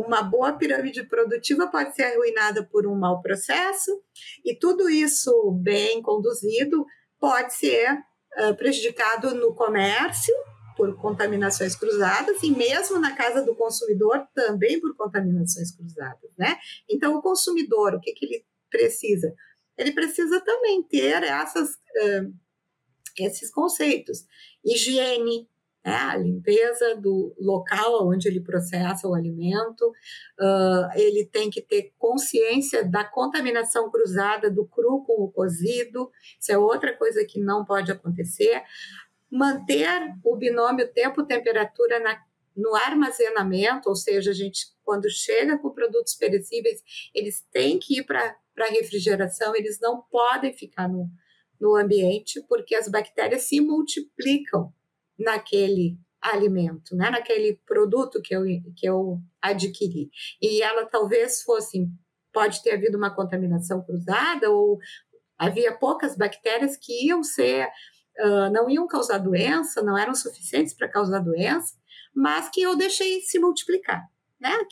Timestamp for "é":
36.52-36.58